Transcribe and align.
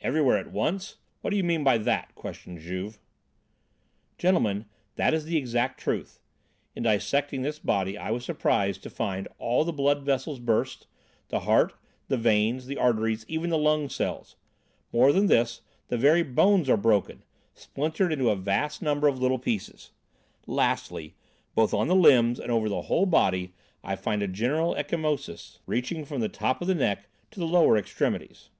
"Everywhere 0.00 0.36
at 0.38 0.52
once? 0.52 0.98
What 1.22 1.30
do 1.30 1.36
you 1.36 1.42
mean 1.42 1.64
by 1.64 1.76
that?" 1.76 2.14
questioned 2.14 2.60
Juve. 2.60 3.00
"Gentlemen, 4.16 4.66
that 4.94 5.12
is 5.12 5.24
the 5.24 5.36
exact 5.36 5.80
truth. 5.80 6.20
In 6.76 6.84
dissecting 6.84 7.42
this 7.42 7.58
body 7.58 7.98
I 7.98 8.12
was 8.12 8.24
surprised 8.24 8.80
to 8.84 8.90
find 8.90 9.26
all 9.38 9.64
the 9.64 9.72
blood 9.72 10.04
vessels 10.04 10.38
burst, 10.38 10.86
the 11.30 11.40
heart, 11.40 11.72
the 12.06 12.16
veins, 12.16 12.66
the 12.66 12.76
arteries, 12.76 13.24
even 13.26 13.50
the 13.50 13.58
lung 13.58 13.88
cells. 13.88 14.36
More 14.92 15.10
than 15.12 15.26
this, 15.26 15.62
the 15.88 15.98
very 15.98 16.22
bones 16.22 16.70
are 16.70 16.76
broken, 16.76 17.24
splintered 17.52 18.12
into 18.12 18.30
a 18.30 18.36
vast 18.36 18.80
number 18.82 19.08
of 19.08 19.18
little 19.18 19.40
pieces. 19.40 19.90
Lastly, 20.46 21.16
both 21.56 21.74
on 21.74 21.88
the 21.88 21.96
limbs 21.96 22.38
and 22.38 22.52
over 22.52 22.68
the 22.68 22.82
whole 22.82 23.04
body 23.04 23.52
I 23.82 23.96
find 23.96 24.22
a 24.22 24.28
general 24.28 24.76
ecchymosis, 24.76 25.58
reaching 25.66 26.04
from 26.04 26.20
the 26.20 26.28
top 26.28 26.62
of 26.62 26.68
the 26.68 26.74
neck 26.76 27.08
to 27.32 27.40
the 27.40 27.48
lower 27.48 27.76
extremities." 27.76 28.50